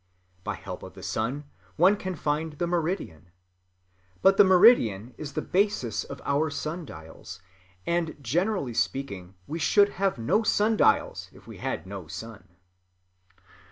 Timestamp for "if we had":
11.31-11.85